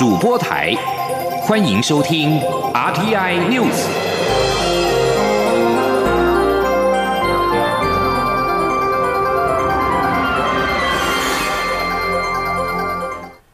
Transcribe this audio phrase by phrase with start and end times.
[0.00, 0.74] 主播台，
[1.42, 2.40] 欢迎收听
[2.72, 3.84] RTI News。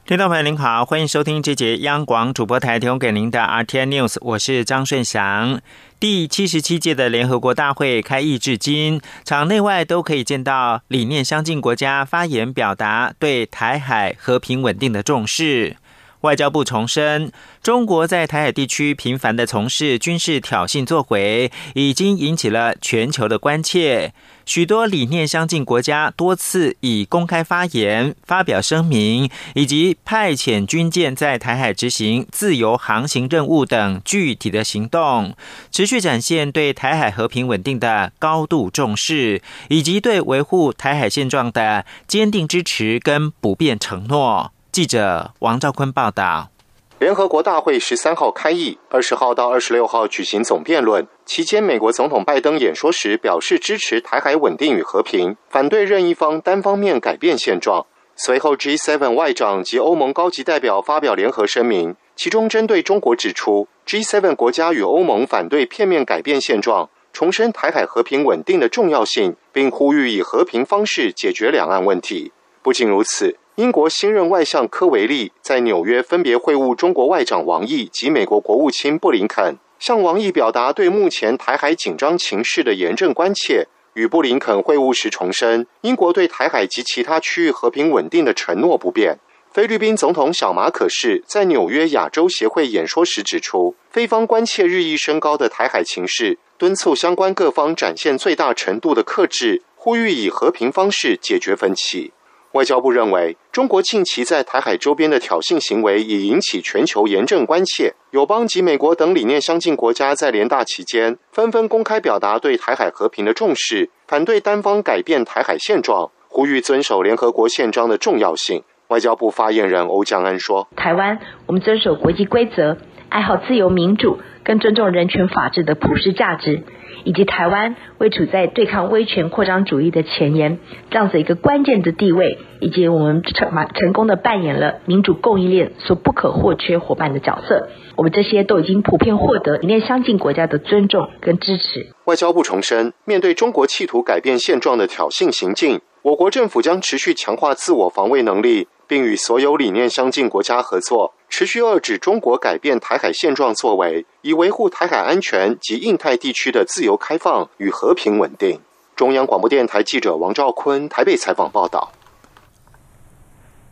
[0.05, 5.61] 听众朋友您好，欢迎收听这节央广主播台提供给您的 RTI News，我是张顺祥。
[5.99, 15.79] 第七十七届的联合国大会开议至今，场内外都可以见到理念相近国家发言表达对台海和平稳定的重视。
[16.27, 17.31] 外交部重申，
[17.63, 24.13] 中国在台海地区频繁的从事军事挑衅作为，已经引起了全球的关切。
[24.45, 35.35] 许多理念相近国家多次以公开发言、发表声明，以及派遣军舰在台海执行自由航行任务等具体的行动，
[35.71, 44.53] 持续展现对台海和平稳定的高度重视，以及对维护台海现状的坚定支持跟不变承诺。
[44.77, 46.51] 记者王兆坤报道。
[46.99, 51.09] 联合国大会十三号开议，二十号到二十六号举行总辩论。
[51.25, 57.87] 期间，美国总统拜登演说时表示支持台海稳定与和平，反对任一方单方面改变现状。
[58.17, 72.33] 随后，G7 外长及欧盟高级代表发表联合声明，其中针对中国指出，G7 国家与欧盟反对片面改变现状，重申台海和平稳定的重要性，并呼吁以和平方式解决两岸问题。
[72.61, 73.39] 不仅如此。
[73.57, 83.67] 英国新任外相科维利在纽约分别会晤中国外长王毅及美国国务卿布林肯，向王毅表达对目前台海紧张情势的严正关切。
[83.95, 89.19] 与布林肯会晤时重申，英国对台海及其他区域和平稳定的承诺不变。
[89.51, 102.13] 菲律宾总统小马可是，在纽约亚洲协会演说时指出，菲方关切日益升高的台海情势，敦促相关各方展现最大程度的克制，呼吁以和平方式解决分歧。
[102.57, 107.93] 外交部认为，中国近期在台海周边的挑衅行为已引起全球严正关切。
[108.13, 118.63] 友邦及美国等理念相近国家在联大期间纷纷公开表达对台海和平的重视，反对单方改变台海现状，呼吁遵守联合国宪章的重要性。
[118.89, 122.79] 外交部发言人欧江安说：“台湾，我们遵守国际规则，
[123.11, 126.63] 爱好自由民主，跟尊重人权法治的普世价值。”
[127.05, 130.59] 以及台湾位处在对抗威权扩张主义的前沿，
[130.91, 141.89] 这样子一个关键的地位，以及我们成蛮成功的扮演了民主供应链所不可或缺伙伴的角色，我们这些都已经普遍获得理念相近国家的尊重跟支持。
[142.05, 148.69] 外交部重申，面对中国企图改变现状的挑衅行径，我国政府将持续强化自我防卫能力。
[148.87, 158.61] 并与所有理念相近国家合作，持续遏制中国改变台海现状作为，以维护台海安全及印太地区的自由开放与和平稳定。
[158.95, 161.93] 中央广播电台记者王兆坤台北采访报道。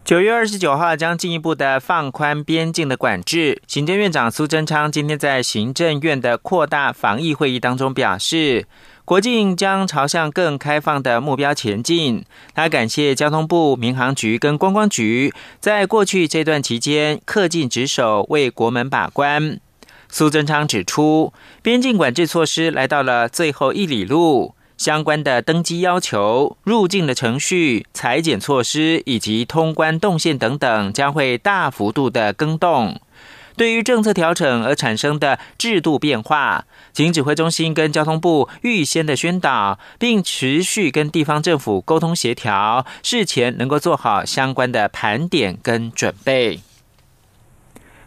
[0.04, 3.62] 九月二十九号将进一步的放宽边境的管制。
[3.66, 8.66] 行政院长苏贞昌今天在行政院的扩大防疫会议当中表示。
[9.04, 12.24] 国境将朝向更开放的目标前进。
[12.54, 19.60] 他感谢交通部、民航局跟观光局在过去这段期间恪尽职守，为国门把关。
[20.08, 32.98] 苏贞昌指出，边境管制措施来到了最后一里路，相关的登机要求、入境的程序、裁剪措施以及通关动线等等，将会大幅度的更动。
[33.56, 46.60] 对于政策调整而产生的制度变化，警指挥中心跟交通部预先的宣导，并持续跟地方政府沟通协调，事前能够做好相关的盘点跟准备。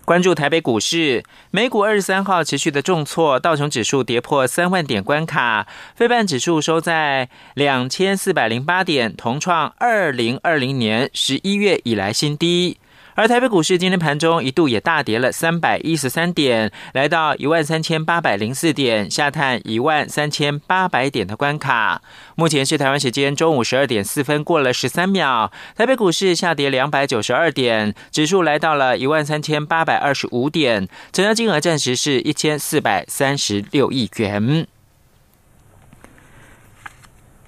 [0.03, 12.78] 关注台北股市，美股二十三号持续的重挫，道琼指数跌破三万点关卡，非半指数收在两千四百零八点，同创二零二零年十一月以来新低。
[13.17, 22.03] 而台北股市今天盘中一度也大跌了三百一十三点，来到一万三千八百零四点，下探一万三千八百点的关卡。
[22.35, 34.68] 目前是台湾时间中午十二点四分，过了十三秒，台北股市下跌两百九十二点，指数来到了一万三千八百二十五点，成交金额暂时是一千四百三十六亿元。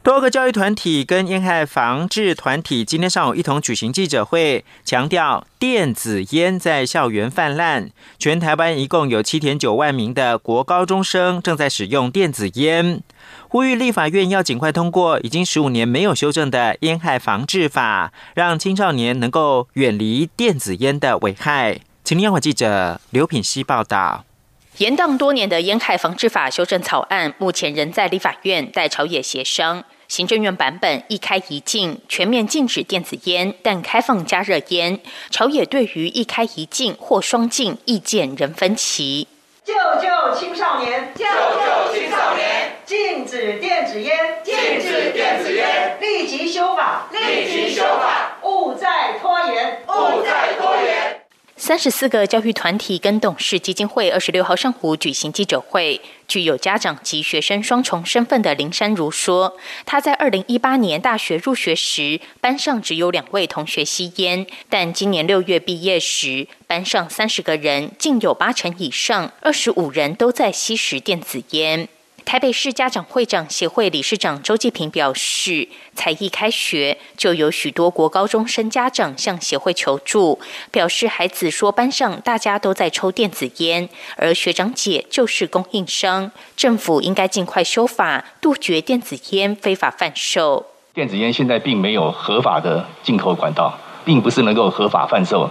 [0.02, 13.04] 多个教育团体跟烟害防治团体今天上午一同举行记者会，强调电子烟在校园泛滥，全台湾一共有七点九万名的国高中生正在使用电子烟，
[13.50, 21.82] 呼吁立法院要尽快通过已经十五年没有修正的烟害防治法，让青少年能够远离电子烟的危害。
[22.06, 24.24] 请听央广记者刘品希报道。
[24.80, 29.84] 延宕多年的烟害防治法修正草案，目前仍在立法院待朝野协商。
[30.08, 34.98] 行政院版本一开一禁，全面禁止电子烟，但开放加热烟。
[35.30, 39.28] 朝野对于一开一禁或双禁意见仍分歧。
[39.66, 41.14] 救救青少年！
[41.14, 42.78] 救救青少年！
[42.86, 44.18] 禁止电子烟！
[44.42, 45.98] 禁止电子烟！
[46.00, 47.10] 立即修法！
[47.12, 48.38] 立即修法！
[48.44, 49.84] 勿再拖延！
[49.90, 51.09] 勿再拖延！
[51.70, 56.02] 三十四个教育团体跟董事基金会二十六号上午举行记者会。
[56.28, 59.56] 具有家长及学生双重身份的林山如说
[59.86, 71.88] ：“他在二零一八年大学入学时，班上只有两位同学吸烟，但今年六月毕业时，班上三十个人，竟有八成以上，二十五人都在吸食电子烟。”
[72.30, 80.40] 台北市家长会长协会理事长周继平表示，才一开学就有许多国高中生家长向协会求助，
[80.70, 90.68] 表示孩子说班上大家都在抽电子烟，而学长姐就是供应商，政府应该尽快修法，杜绝电子烟非法贩售。
[90.94, 93.76] 电子烟现在并没有合法的进口管道，
[94.06, 95.50] 并不是能够合法贩售，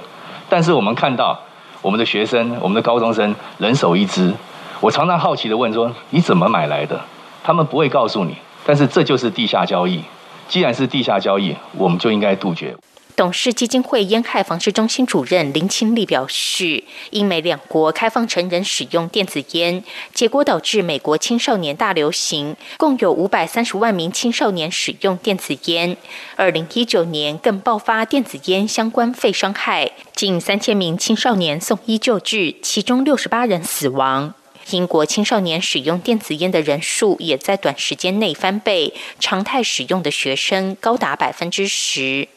[0.49, 1.41] 但是我们看到
[1.83, 4.33] 我们的学生、我们的高中生人手一支。
[4.81, 7.01] 我常常好奇的问说：“你怎么买来的？”
[7.43, 10.03] 他们不会告诉你，但是这就是地下交易。
[10.49, 12.77] 既然是地下交易，我们就应该杜绝。
[13.17, 19.83] 董事基金会烟害防治中心主任林清丽表示，英美两国开放成人使用电子烟，
[20.15, 25.97] 结果导致美国青少年大流行，共有五百三十万名青少年使用电子烟。
[26.37, 34.33] 二零一九年更爆发电子烟相关肺伤害，近三千名青少年送医救治，其中六十八人死亡。
[34.71, 42.29] 英国青少年使用电子烟的人数也在短时间内翻倍，常态使用的学生高达百分之十。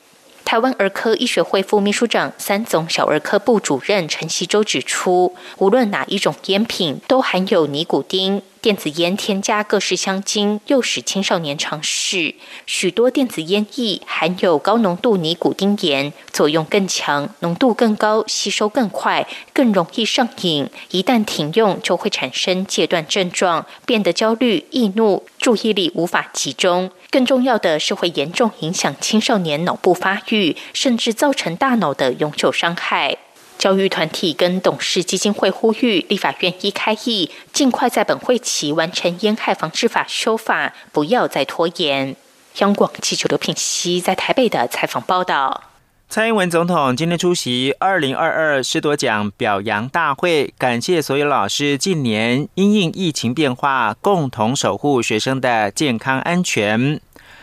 [0.43, 8.41] 台湾儿科医学会副秘书长、三总小儿科部主任陈锡洲指出，无论哪一种烟品，都含有尼古丁。
[8.61, 12.35] 电子烟添加各式香精，诱使青少年尝试。
[12.67, 20.69] 许多电子烟液含有高浓度尼古丁盐，作用更强，浓度更高，吸收更快，更容易上瘾。
[20.91, 26.91] 一旦停用，就会产生戒断症状，变得焦虑、易怒，注意力无法集中。
[27.09, 33.17] 更重要的是，会严重影响青少年脑部发育，甚至造成大脑的永久伤害。
[33.61, 42.15] 教育团体跟董事基金会呼吁立法院一开议，尽快在本会期完成烟害防治法修法，不要再拖延。
[42.57, 45.65] 央广记者刘品熙在台北的采访报道。
[46.09, 56.99] 蔡英文总统今天出席二零二二师铎奖表扬大会，感谢所有老师近年因应疫情变化，共同守护学生的健康安全。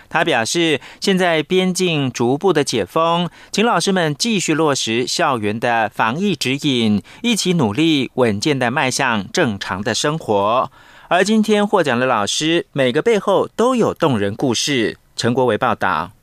[0.08, 10.70] 他表示，现在边境逐步的解封，请老师们继续落实校园的防疫指引，一起努力，稳健的迈向正常的生活。
[11.08, 14.99] 而今天获奖的老师，每个背后都有动人故事。
[15.16, 16.17] 陈国伟报道。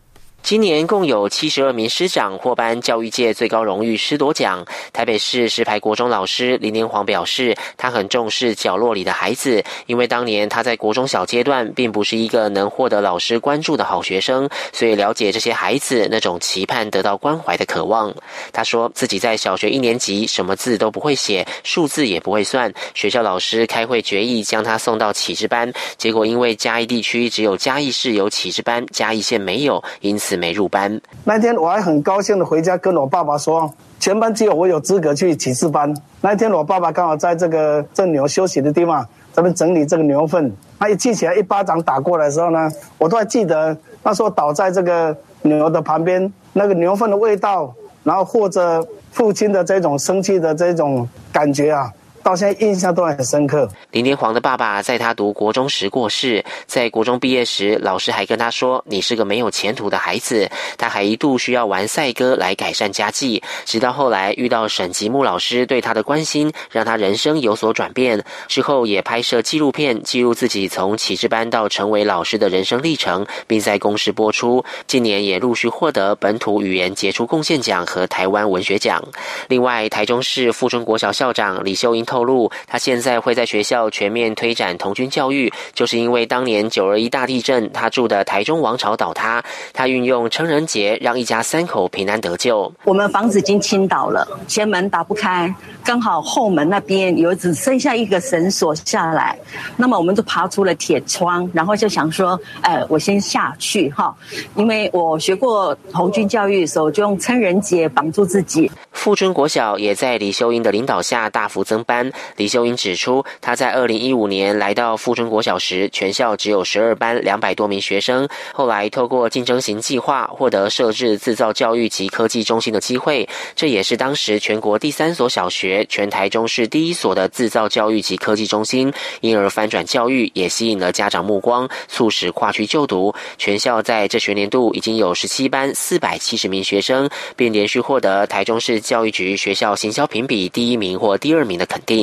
[0.46, 4.64] 今年共有七十二名师长获颁教育界最高荣誉师铎奖。
[4.94, 18.14] 台北市石牌国中老师林连煌表示，他很重视角落里的孩子，因为当年他在国中小阶段并不是一个能获得老师关注的好学生，所以了解这些孩子那种期盼得到关怀的渴望。
[18.54, 30.35] 他说自己在小学一年级什么字都不会写，数字也不会算，学校老师开会决议将他送到启智班，结果因为嘉义地区只有嘉义市有启智班，嘉义县没有，因此。
[30.38, 35.96] 没入班那天，我还很高兴的回家跟我爸爸说，全班只有我有资格去启示班。
[36.22, 40.52] 那天，我爸爸刚好在这个正牛休息的地方，咱们整理这个牛粪。
[40.78, 51.92] 他一记起来，一巴掌打过来的时候呢，我都还记得那时候倒在这个牛的旁边，那个牛粪的味道，然后或者父亲的这种生气的这种感觉啊。
[52.26, 53.70] 到现在印象都很深刻。
[53.92, 63.44] 林天煌的爸爸在他读国中时过世，在国中毕业时，老师还跟他说：“你是个没有前途的孩子。”他还一度需要玩赛歌来改善家计。
[63.64, 68.26] 直到后来遇到沈吉木老师对他的关心，让他人生有所转变。
[68.48, 74.66] 之后也拍摄纪录片，记录自己从启智班到成为老师的人生历程，并在公视播出。
[74.88, 79.00] 近年也陆续获得本土语言杰出贡献奖和台湾文学奖。
[79.48, 89.44] 另外，台中市富春国小校长李秀英透露，他现在会在学校全面推展童军教育，就是因为当年九二一大地震，他住的台中王朝倒塌，
[89.74, 92.72] 他运用成人节让一家三口平安得救。
[92.86, 95.54] 我们房子已经倾倒了，前门打不开，
[95.84, 99.38] 刚好后门那边有只剩下一个绳索下来，
[99.76, 104.16] 那么我们就爬出了铁窗，然后就想说，哎，我先下去哈，
[104.56, 108.72] 因为我学过童军教育的时候，就用成人节绑住自己。
[108.94, 112.05] 富春国小也在李秀英的领导下大幅增班。
[112.38, 118.28] 李秀英指出，她在二零一五年来到富春国小时，全校只有十二班两百多名学生。
[118.54, 123.28] 后来透过竞争型计划，获得设置制造教育及科技中心的机会。
[123.56, 133.14] 这也是当时全国第三所小学，全台中市第一所的制造教育及科技中心，因而翻转教育，也吸引了家长目光，促使跨区就读。
[133.38, 138.76] 全校在这学年度已经有十七班四百七十名学生，并连续获得台中市。
[138.86, 141.95] 教育局学校行销评比第一名或第二名的肯定。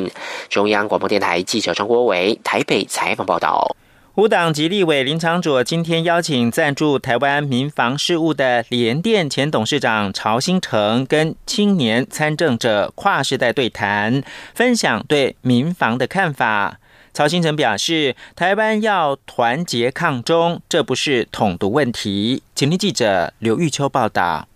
[0.49, 3.77] 中央广播电台记者张国伟台北采访报道。
[4.17, 14.23] 五党籍立委林长佐今天邀请赞助台湾民防事务的联电前董事长曹新成跟青年参政者跨世代对谈，
[14.55, 16.79] 分享对民防的看法。
[17.15, 22.43] 曹新成表示，台湾要团结抗中，这不是统独问题。
[22.55, 24.47] 请听记者刘玉秋报道。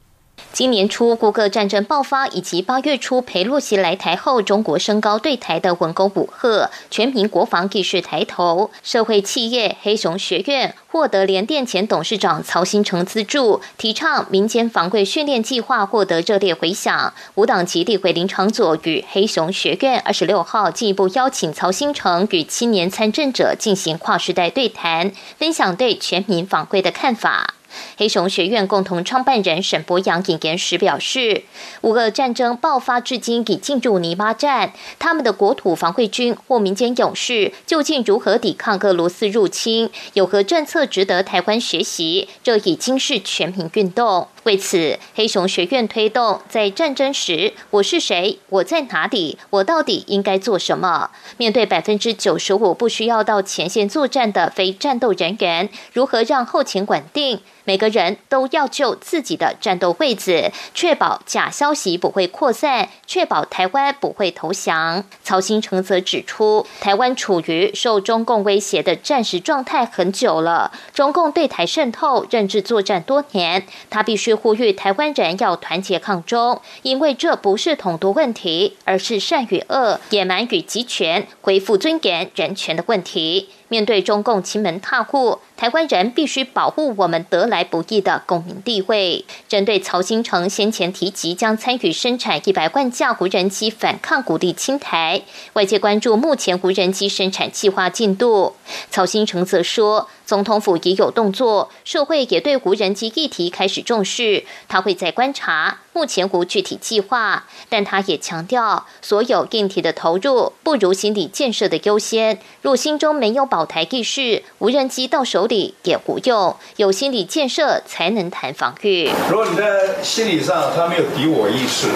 [0.52, 8.70] 今年初，谷歌战争爆发，以及八月初裴洛西来台后，中国升高对台的文攻武赫，全民国防意识抬头。
[8.82, 17.12] 社会企业黑熊学院获得联电前董事长曹新成资助，提倡民间防卫训练计划获得热烈回响。
[17.34, 27.52] 五党籍立委林长佐与黑熊学院二十六号进一步邀请曹新成与青年参政者进行跨时代对谈，分享对全民防卫的看法。
[27.96, 31.44] 黑熊学院共同创办人沈博阳引言时表示，
[31.80, 39.90] 五个战争爆发至今已进入泥巴战，他们的国土防卫军或民间勇士究竟如何抵抗俄罗斯入侵？
[40.14, 42.28] 有何政策值得台湾学习？
[42.42, 44.28] 这已经是全民运动。
[44.46, 48.38] 为此，黑熊学院推动在战争时，我是谁？
[48.48, 49.36] 我在哪里？
[49.50, 51.10] 我到底应该做什么？
[51.36, 57.40] 面对百分之九十五不需要到前线作战的非战斗人员，如何让后勤稳定？
[57.64, 65.02] 每个人都要就自己的战斗位置，确保假消息不会扩散，确保台湾不会投降。
[65.24, 74.35] 曹新成则指出，台湾处于受中共威胁的战时状态很久了，中共对台渗透、认知作战多年，他必须。
[74.36, 83.48] 呼吁台湾人要团结抗中，因为这不是统独问题，而是善与恶、野蛮与集权、恢复尊严、人权的问题。
[83.68, 89.24] 面对中共亲门踏户，台湾人必须保护我们得来不易的公民地位。
[89.48, 95.22] 针对曹新成先前提及将参与生产一百万架无人机反抗鼓励清台，
[95.54, 98.54] 外界关注目前无人机生产计划进度。
[98.90, 105.78] 曹新成则说，总统府也有动作，社会也对无人机议题开始重视，他会再观察。
[105.92, 112.38] 目前无具体计划，但他也强调，所有硬体的投入不如心理建设的优先。
[112.60, 116.54] 若心中没有保台意识，无人机到手里也无用。
[116.76, 119.10] 有心理建设才能谈防御。
[119.30, 121.88] 如果你在心理上他没有敌我意识，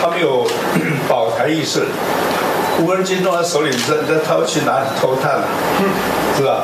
[0.00, 0.46] 他没有
[1.08, 1.84] 保台意识，
[2.80, 5.46] 无人机弄在手里，这这他会去哪里偷探呢？
[6.36, 6.62] 是吧？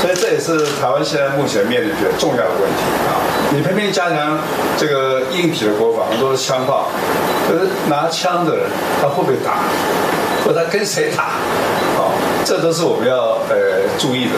[0.00, 3.18] 所以这也是台湾现在目前面临的重要的问题啊！
[3.50, 4.38] 你偏偏加强
[4.78, 6.86] 这个硬体的国防，都是枪炮，
[7.48, 8.66] 可是拿枪的人
[9.02, 9.64] 他会不会打，
[10.44, 11.24] 或者他跟谁打？
[11.98, 14.32] 啊，这都是我们要呃注意的。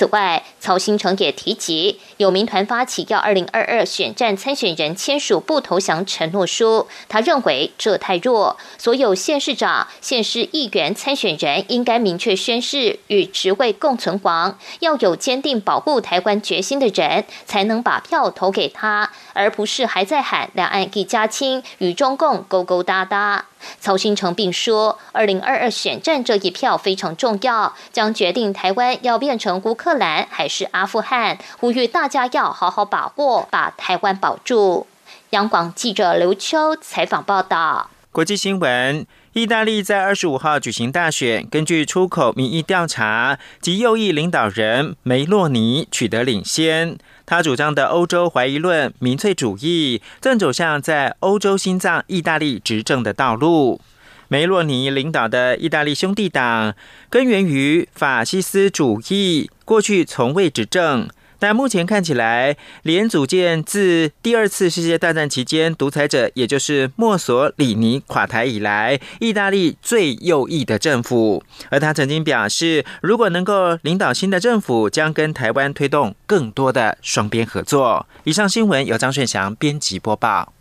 [0.00, 23.46] 此外，曹新成也提及，有民团发起要二零二二选战参选人签署不投降承诺书，他认为这太弱，所有县市长、县市议员参选人应该明确宣誓与职位共存亡，要有坚定保护台湾决心的人，才能把票投给他，而不是还在喊两岸一家亲，与中共勾勾搭搭。
[23.78, 34.86] 曹新成并说，二零二二选战这一票非常重要，将决定台湾要变成乌克兰还是阿富汗，呼吁大家要好好把握，把台湾保住。
[35.30, 37.88] 央广记者刘秋采访报道。
[38.10, 46.98] 国际新闻：意大利在二十五号举行大选，根据出口民意调查，及右翼领导人梅洛尼取得领先。
[47.24, 53.80] 他主张的欧洲怀疑论、民粹主义正走向在欧洲心脏意大利执政的道路。
[54.26, 56.74] 梅洛尼领导的意大利兄弟党
[57.08, 61.08] 根源于法西斯主义，过去从未执政。
[61.40, 71.42] 但目前看起来，连组建自第二次世界大战期间独裁者，也就是墨索里尼垮台以来，意大利最右翼的政府。
[71.70, 78.06] 而他曾经表示，如果能够领导新的政府，将跟台湾推动更多的双边合作。
[78.24, 80.52] 以上新闻由张顺祥编辑播报。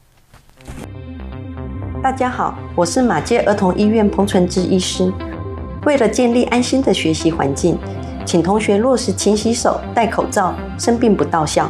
[2.01, 5.11] 大家好，我是马街儿童医院彭纯之医师。
[5.83, 7.77] 为了建立安心的学习环境。
[8.29, 11.67] 请同学落实勤洗手、戴口罩，生病不到校。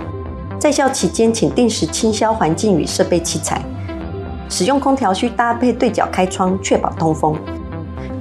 [0.60, 3.62] 在校期间，请定时清消环境与设备器材。
[4.50, 7.34] 使用空调需搭配对角开窗，确保通风。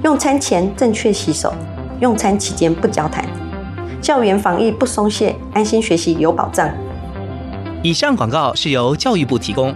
[0.05, 1.53] 用餐前正确洗手，
[1.99, 3.25] 用餐期间不交谈。
[4.01, 6.69] 校园防疫不松懈，安心学习有保障。
[7.83, 9.75] 以上广告是由教育部提供。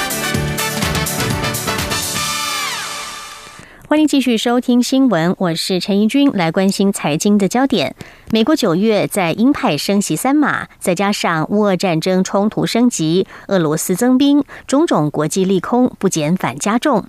[3.91, 7.93] 欢迎继续收听新闻，我是陈怡君，来关心财经的焦点。
[8.29, 17.03] 美国九月在鹰派升息三码，再加上乌俄战争冲突升级，俄罗斯增兵，种种国际利空不减反加重。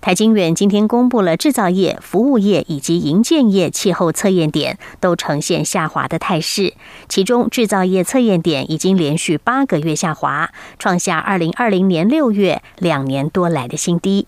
[0.00, 6.74] 台经院今天公布了制造业、服务业以及营建业气候测验点都呈现下滑的态势，
[7.08, 10.50] 其中制造业测验点已经连续八个月下滑，
[10.80, 14.26] 创下二零二零年六月两年多来的新低。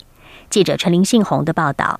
[0.49, 1.99] 记者陈林信宏的报道。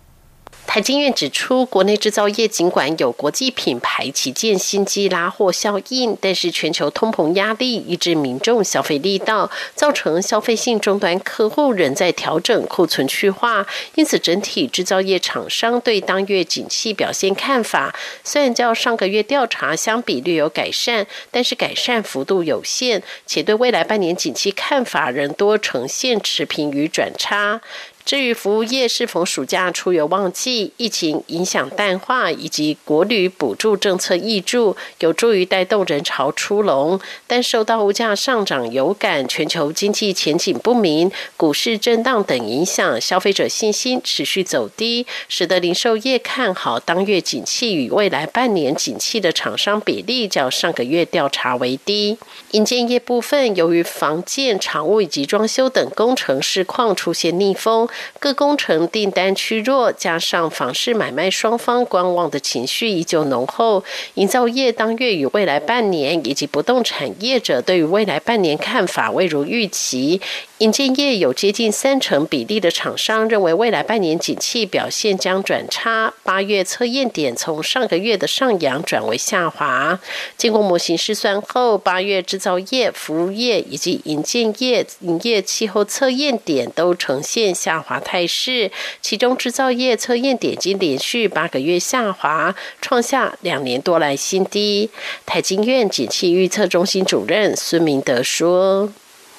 [0.66, 13.66] 台经院指出，国内制造业尽管有国际品牌旗舰新机拉货效应，但是全球通膨压力抑制民众消费力道，造成消费性终端客户仍在调整库存去化。
[13.96, 27.62] 因此，整体制造业厂商对当月景气表现看法，虽然较上个月调查相比略有改善，但是改善幅度有限，且对未来半年景气看法仍多呈现持平与转差。
[28.08, 36.98] 至于服务业是否暑假出游旺季、疫情影响淡化以及国旅补助政策挹注，有助于带动人潮出笼，
[37.28, 52.18] 但受到物价上涨有感、全球经济前景不明、股市震荡等影响，消费者信心持续走低，使得零售业看好当月景气与未来半年景气的厂商比例较上个月调查为低。
[52.52, 57.86] 营建业部分，由于房建、厂务以及装修等工程市况出现逆风。
[58.20, 63.84] 各工程订单趋弱，加上房市买卖双方观望的情绪依旧浓厚，
[64.16, 70.22] 营造业当月与未来半年以及不动产业者对于未来半年看法未如预期。
[70.60, 80.00] 引建业有接近三成比例的厂商认为未来半年景气表现将转差，八月测验点从上个月的上扬转为下滑。
[80.36, 88.70] 经过模型试算后，八月制造业、服务业以及引建业营业气候测验点都呈现下滑态势，
[89.02, 94.90] 其中制造业测验点击连续八个月下滑，创下两年多来新低。
[95.26, 98.92] 台经院景气预测中心主任孙明德说。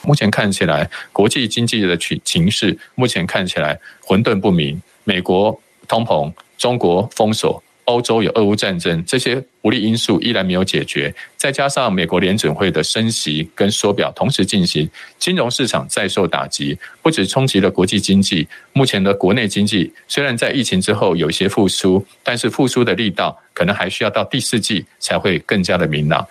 [0.02, 4.80] 目前看起来，国际经济的情情势目前看起来混沌不明。
[5.04, 11.12] 美国通膨、中国封锁、欧洲有俄乌战争，这些不利因素依然没有解决。
[11.38, 18.46] 再加上美国联准会的升息跟缩表同时进行，金融市场再受打击，不止冲击了国际经济。
[18.74, 26.26] 目前的国内经济虽然在疫情之后有些复苏，但是复苏的力道可能还需要到第四季才会更加的明朗。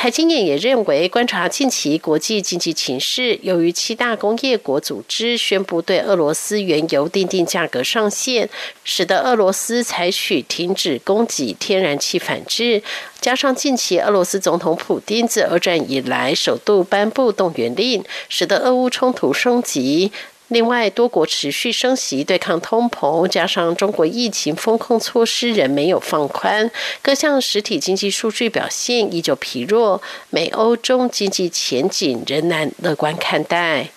[0.00, 8.48] 台经验也认为，观察近期国际经济情势，由于七大工业国组织宣布对俄罗斯原油定定价格上限，
[8.82, 12.82] 使得俄罗斯采取停止供给天然气反制，
[13.20, 20.10] 加上近期俄罗斯总统普京自二战以来首度颁布动员令，使得俄乌冲突升级。
[20.50, 26.68] 另外，多国持续升息对抗通膨，加上中国疫情风控措施仍没有放宽，
[27.00, 30.02] 各项实体经济数据表现依旧疲弱。
[30.30, 33.90] 美欧中经济前景仍难乐观看待。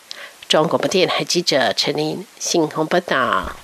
[0.48, 3.63] 中央广播电台记者陈琳，信鸿报道。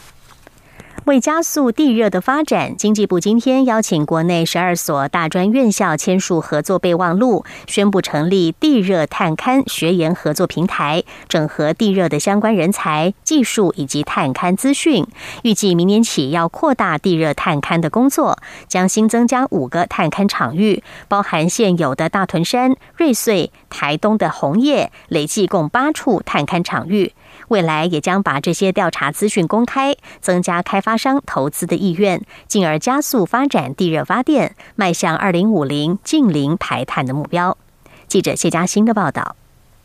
[1.06, 15.06] 为加速地热的发展，经济部今天邀请国内十二所大专院校签署合作备忘录，宣布成立地热探勘学研合作平台，整合地热的相关人才、技术以及探勘资讯。
[15.44, 27.14] 预计明年起要扩大地热探勘的工作，将新增加五个探勘场域，包含现有的大屯山、瑞穗、台东的红叶，累计共八处探勘场域。
[27.50, 37.58] 未来也将把这些调查资讯公开，增加开发商投资的意愿，进而加速发展地热发电，迈向二零五零近零排碳的目标。
[38.08, 39.36] 记者谢佳欣的报道。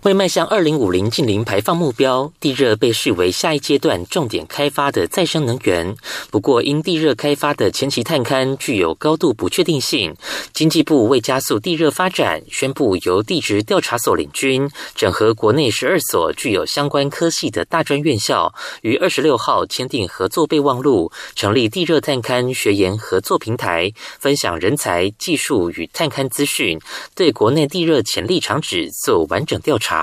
[0.05, 5.97] 为迈向二零五零近零排放目标，地热被视为下一阶段重点开发的再生能源。
[6.31, 10.15] 不过，因地热开发的前期探勘具有高度不确定性，
[10.53, 23.91] 经济部为加速地热发展，宣布由地质调查所领军，整合国内十二所具有相关科系的大专院校，于二十六号签订合作备忘录，成立地热探勘学研合作平台，
[24.21, 26.79] 分享人才、技术与探勘资讯，
[27.15, 29.94] 对国内地热潜力场址做完整调查。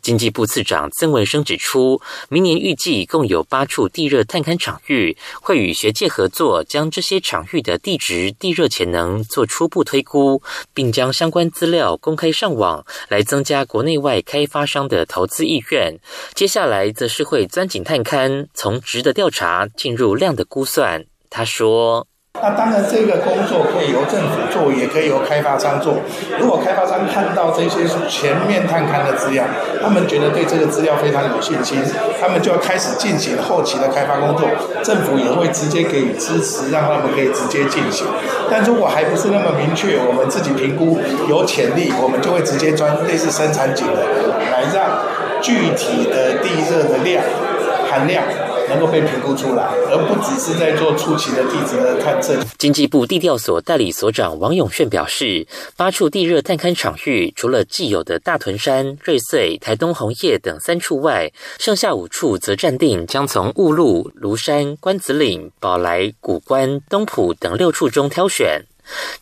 [0.00, 10.40] 经济部次长曾文生指出，明年预计共有八处地热探勘场域，会与学界合作，将这些场域的地质、地热潜能做初步推估，
[10.72, 15.98] 并将相关资料公开上网，来增加国内外开发商的投资意愿。
[16.32, 21.04] 接下来则是会钻井探勘，从值的调查进入量的估算。
[21.28, 22.06] 他说。
[22.42, 25.96] 那当然，这个工作可以由政府做，也可以由开发商做。
[26.38, 29.44] 如果开发商看到这些是全面探勘的资料，
[29.82, 31.78] 他们觉得对这个资料非常有信心，
[32.20, 34.46] 他们就要开始进行后期的开发工作。
[34.82, 38.06] 政府也会直接给予支持，让他们可以直接进行。
[38.50, 44.02] 但如果还不是那么明确，我们自己评估有潜力，我们就会直接钻类似生产井的，
[44.52, 45.00] 来让
[45.40, 47.24] 具体的地热的量
[47.90, 48.22] 含量。
[48.68, 52.36] 能够被评估出来，而不只是在做初期的地质的探测。
[52.58, 68.62] 经济部地调所代理所长王永炫表示，八处地热探勘场域，除了既有的大屯山、瑞穗、台东红叶等三处外，剩下五处则暂定将从雾鹿、庐山、关子岭、宝来、古关、东埔等六处中挑选。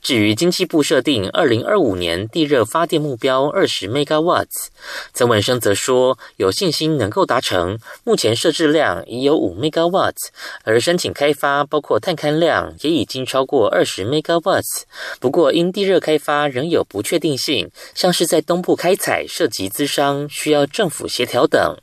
[0.02, 4.66] 至于经济部设定二零二五年地热发电目标二十 megawatts，
[5.12, 7.78] 曾文生则说有信心能够达成。
[8.04, 10.28] 目前设置量已有五 megawatts，
[10.62, 14.82] 而申请开发包括碳勘量也已经超过二十 megawatts。
[15.20, 21.76] 不过因地热开发仍有不确定性，像是在东部开采涉及资商，需要政府协调等。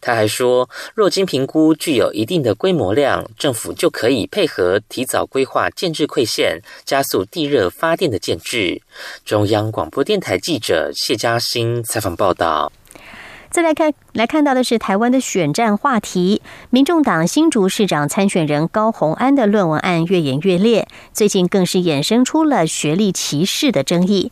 [0.00, 8.80] 他还说，若经评估具有一定的规模量，政府就可以配合提早规划建制馈线，加速地热发电的建制。
[9.24, 12.72] 中央广播电台记者谢嘉欣采访报道。
[13.48, 24.30] 再来看，来看到的是台湾的选战话题，民众党新竹市长参选人高虹安的论文案越演越烈，最近更是衍生出了学历歧视的争议。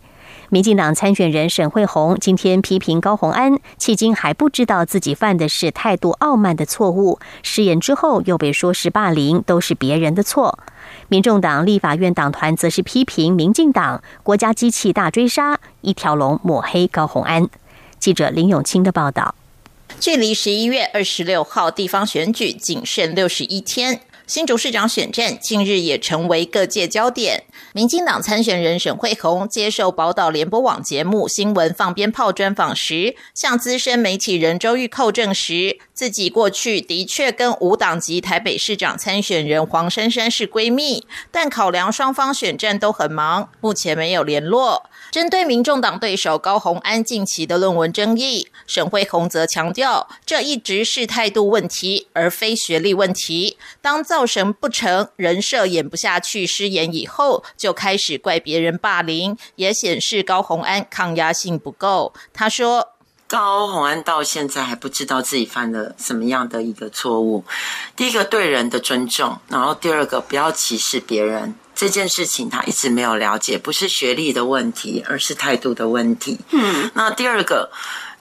[0.54, 7.18] 民进党参选人沈惠宏今天批评高虹安，迄今还不知道自己犯的是态度傲慢的错误。
[7.42, 10.60] 失言之后又被说是霸凌，都是别人的错。
[11.08, 17.48] 民众党立法院党团则是批评民进党国家机器大追杀，一条龙抹黑高虹安。
[17.98, 19.34] 记者林永清的报道。
[19.98, 24.02] 距离十一月二十六号地方选举仅剩六十一天。
[24.26, 27.44] 新竹市长选战近日也成为各界焦点。
[27.74, 44.90] 民进党参选人沈惠宏接受宝岛联播网节目《新闻放鞭炮》专访时，向资深媒体人周玉蔻证实，自己过去的确跟无党籍台北市长参选人黄珊珊是闺蜜，但考量双方选战都很忙，目前没有联络。
[45.12, 53.56] 针对民众党对手高虹安近期的论文争议，沈惠宏则强调，这一直是态度问题，而非学历问题。
[53.80, 62.12] 当造神不成，人设演不下去，失言以后，就开始怪别人霸凌，也显示高虹安抗压性不够。
[62.32, 62.93] 他说。
[63.26, 67.44] 高洪安到现在还不知道自己犯了什么样的一个错误。
[67.96, 76.38] 第一个对人的尊重，然后第二个不要歧视别人这件事情，他一直没有了解，不是学历的问题，而是态度的问题。
[76.50, 77.70] 嗯，那第二个，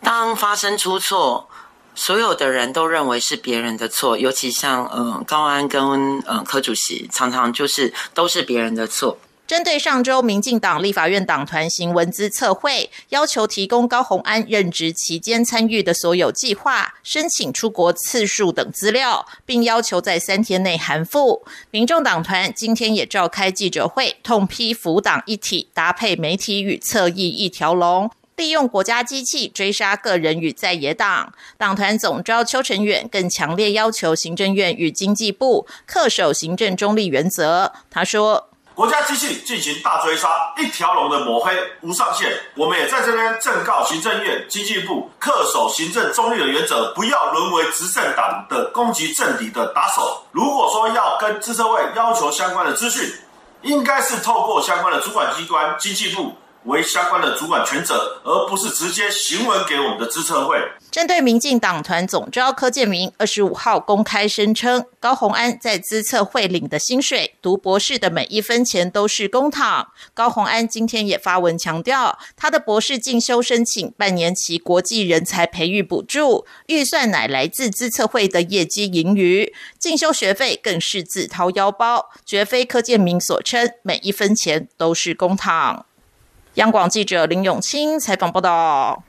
[0.01, 1.47] 当发生出错，
[1.93, 9.19] 所有的人都认为是别人的错，尤其像呃高安跟呃柯主席，常常就是都是别人的错。
[9.53, 21.45] 针对上周民进党立法院党团行文资测绘，要求提供高鸿安任职期间参与的所有计划、申请出国次数等资料，并要求在三天内函复。
[21.69, 31.31] 民众党团今天也召开记者会，痛批福党一体搭配媒体与侧翼一条龙，利用国家机器追杀个人与在野党。
[31.59, 37.71] 党团总召邱成远更强烈要求行政院与经济部恪守行政中立原则。
[37.91, 38.49] 他说。
[38.75, 42.31] 国家机器进行大追杀，一条龙的抹黑无上限。
[42.55, 50.25] 我们也在这边正告行政院、经济部恪守行政中立的原则，不要沦为执政党的攻击政敌的打手。
[50.31, 53.13] 如果说要跟资策会要求相关的资讯，
[53.62, 56.36] 应该是透过相关的主管机关经济部。
[56.65, 60.58] 为相关的主管权者，而不是直接行文给我们的资策会。
[60.91, 69.88] 针对民进党团总召柯建明二十五号公开声称，高宏安在资策会领的薪水、读博士的每一分钱都是公帑。
[70.13, 85.82] 高宏安今天也发文强调，他的博士进修申请半年期国际人才培育补助预算乃来自资策会的业绩盈余，进修学费更是自掏腰包，绝非柯建明所称每一分钱都是公帑。
[86.55, 89.03] 央广记者林永清采访报道。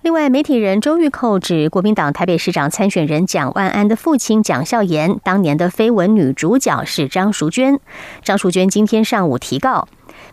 [0.00, 7.78] 另外，媒体人周玉蔻指，国民党台北市长参选人蒋万安的父亲蒋孝严，当年的绯闻女主角是张淑娟。
[8.22, 9.86] 张淑娟今天上午提告。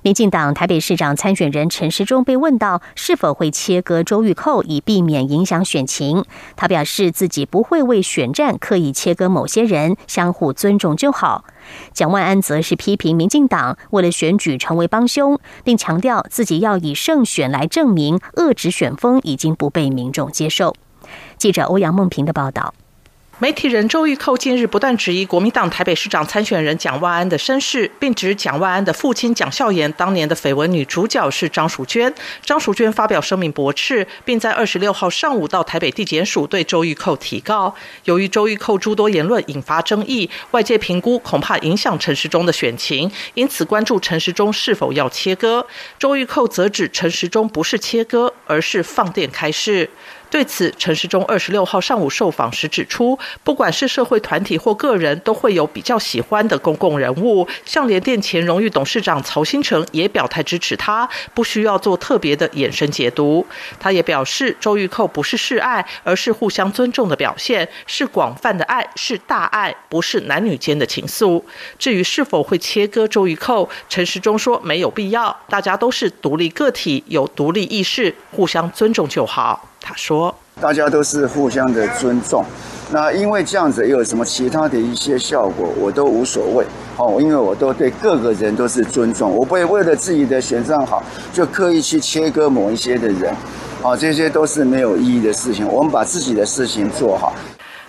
[0.05, 6.23] 民进党台北市长参选人陈时中被问到是否会切割周玉蔻，以避免影响选情，
[6.55, 11.45] 他表示自己不会为选战刻意切割某些人，相互尊重就好。
[11.91, 20.75] 蒋万安则是批评民进党为了选举成为帮凶，并强调自己要以胜选来证明遏制选风已经不被民众接受。
[21.39, 22.75] 记者欧阳梦平的报道。
[23.37, 32.13] 媒体人周玉蔻近日不断质疑国民党台北市长参选人蒋万安的身世，并指蒋万安的父亲蒋孝严当年的绯闻女主角是张淑娟。
[32.45, 37.75] 张淑娟发表声明驳斥，并在二十六号上午到台北地检署对周玉蔻提告。
[38.05, 45.67] 由于周玉蔻诸多言论引发争议，外界评估恐怕影响陈时中的选情，因此关注陈时中是否要切割。
[45.99, 49.89] 周玉蔻则指陈时中不是切割，而是放电开市。
[50.35, 57.47] 对此，陈时中二十六号上午受访时指出，不管是社会团体或个人，都会有比较喜欢的公共人物。
[57.63, 63.47] 像联电前荣誉董事长曹新成也表态支持他，不需要做特别的眼神解读。
[63.79, 71.41] 他也表示，周玉蔻不是示爱，而是互相尊重的表现，是广泛的爱，是大爱，不是男女间的情愫。
[71.79, 79.69] 至于是否会切割周玉蔻，陈时中说没有必要，大家都是独立个体，有独立意识，互相尊重就好。
[79.87, 82.43] 他说：“大家都是互相的尊重，
[82.91, 86.65] 那因为这样子有什么其他的一些效果，我都无所谓。
[86.97, 93.31] 哦，因为我都对各个人都是尊重，我不会为了自己的选上好，就刻意去切割某一些的人。
[93.83, 95.67] 哦，这些都是没有意义的事情。
[95.67, 97.35] 我们把自己的事情做好。”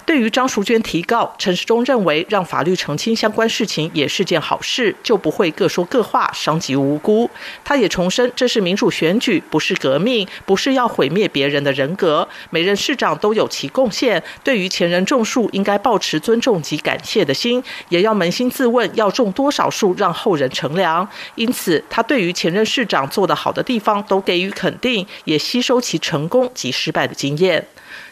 [0.06, 7.28] 对于张淑娟提告，陈时中认为让法律澄清相关事情也是件好事，就不会各说各话，伤及无辜。
[7.64, 12.26] 他也重申，这是民主选举，不是革命，不是要毁灭别人的人格。
[12.50, 21.06] 每任市长都有其贡献，对于前人种树，应该保持尊重及感谢的心，也要扪心自问，要种多少树，让后人乘凉。
[21.34, 27.66] 因此，他对于前任市长做得好的地方都给予肯定，也吸收其成功及失败的经验。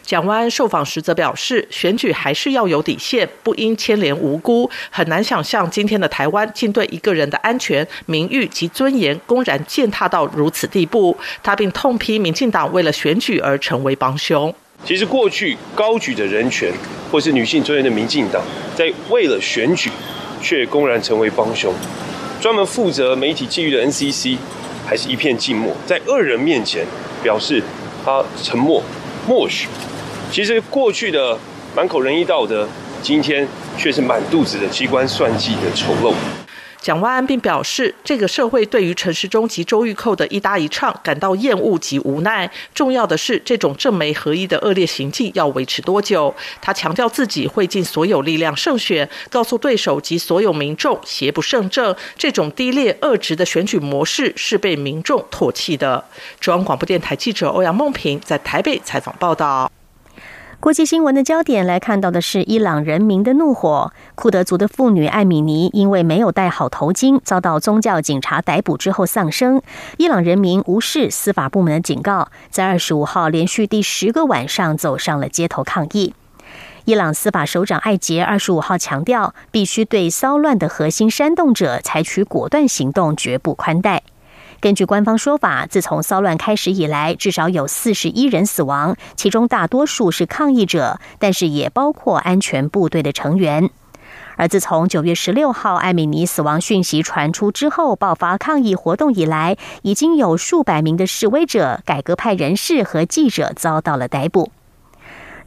[0.05, 4.71] 蒋万安受访时则表示，选举还是要有底线，不应牵连无辜。
[4.91, 11.17] 很难想象今天的台湾竟对一个人的安全、名誉及尊严公然践踏到如此地步。
[11.43, 14.55] 他并痛批民进党为了选举而成为帮凶。
[14.85, 16.71] 其实过去高举着人权
[17.11, 18.43] 或是女性尊严的民进党，
[18.77, 19.91] 在为了选举
[20.43, 21.73] 却公然成为帮凶。
[22.43, 24.37] 专门负责媒体纪律的 NCC
[24.87, 26.85] 还是一片静默，在恶人面前
[27.23, 27.63] 表示
[28.05, 28.83] 他沉默
[29.27, 29.67] 默许。
[30.35, 31.39] 其实过去的
[31.77, 32.69] 满口仁义道德，
[33.01, 33.47] 今天
[33.79, 36.13] 却是满肚子的机关算计的丑陋。
[36.81, 42.51] 蒋万安并表示，这个社会对于陈时中及周玉蔻的一搭一唱感到厌恶及无奈。
[42.75, 46.35] 重要的是，这种正媒合一的恶劣行径要维持多久？
[46.61, 51.95] 他强调自己会尽所有力量胜选，告诉对手及所有民众邪不胜正。
[52.19, 56.05] 这种低劣恶质的选举模式是被民众唾弃的。
[56.41, 59.71] 中央广播电台记者欧阳梦平在台北采访报道。
[60.65, 63.93] 国际新闻的焦点来看到的是伊朗人民的怒火。
[64.15, 69.61] 库德族的妇女艾米尼因为没有戴好头巾，遭到宗教警察逮捕之后丧生。
[69.99, 76.15] 伊朗人民无视司法部门的警告，在二十五号连续第十个晚上走上了街头抗议。
[76.87, 84.03] 伊朗司法首长艾杰二十五号强调，必须对骚乱的核心煽动者采取果断行动，绝不宽待。
[84.61, 93.69] 根据官方说法，自从骚乱开始以来，至少有四十一人死亡，其中大多数是抗议者，但是也包括安全部队的成员。
[94.37, 104.51] 而自从九月十六号艾米尼死亡讯息传出之后，爆发抗议活动以来，已经有数百名的示威者、改革派人士和记者遭到了逮捕。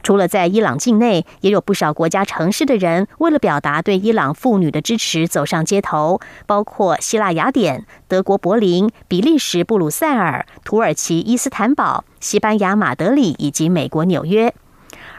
[0.02, 14.54] 除了在伊朗境内，也有不少国家城市的人为了表达对伊朗妇女的支持，走上街头，包括希腊雅典、德国柏林、比利时布鲁塞尔、土耳其伊斯坦堡、西班牙马德里以及美国纽约。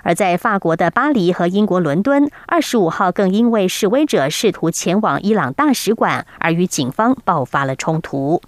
[0.02, 8.42] 而在法国的巴黎和英国伦敦，二十五号更因为示威者试图前往伊朗大使馆而与警方爆发了冲突。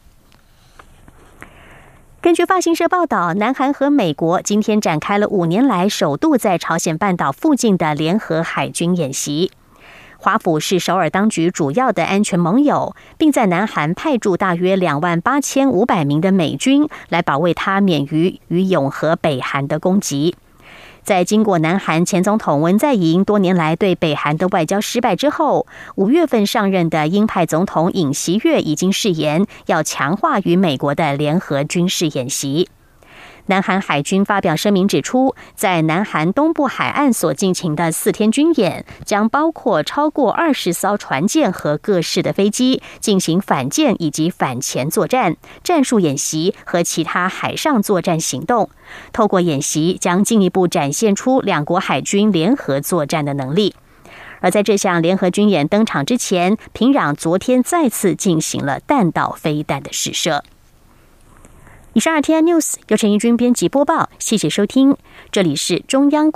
[2.22, 9.50] 根据发行社报道，南韩和美国今天展开了五年来首度在朝鲜半岛附近的联合海军演习。
[10.20, 20.36] 华府是首尔当局主要的安全盟友，并在南韩派驻大约两万八千五百名的美军，来保卫它免于与永和北韩的攻击。
[21.04, 32.70] 在经过南韩前总统文在寅多年来对北韩的外交失败之后，五月份上任的鹰派总统尹锡悦已经誓言要强化与美国的联合军事演习。
[33.48, 48.70] 南韩海军发表声明指出，在南韩东部海岸所进行的四天军演，将包括超过二十艘船舰和各式的飞机，进行反舰以及反潜作战、战术演习和其他海上作战行动。
[49.12, 53.76] 透过演习，将进一步展现出两国海军联合作战的能力。
[54.40, 60.44] 而在这项联合军演登场之前，平壤昨天再次进行了弹道飞弹的试射。
[61.94, 64.96] 以上 RTI News 由陈义军编辑播报，谢谢收听，
[65.30, 66.30] 这里是中央。